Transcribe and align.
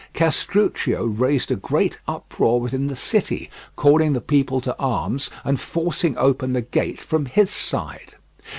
Castruccio 0.15 1.05
raised 1.05 1.51
a 1.51 1.55
great 1.55 1.99
uproar 2.07 2.59
within 2.59 2.87
the 2.87 2.95
city, 2.95 3.51
calling 3.75 4.13
the 4.13 4.19
people 4.19 4.59
to 4.59 4.75
arms 4.79 5.29
and 5.43 5.59
forcing 5.59 6.17
open 6.17 6.53
the 6.53 6.61
gate 6.63 6.99
from 6.99 7.27
his 7.27 7.51
side. 7.51 8.15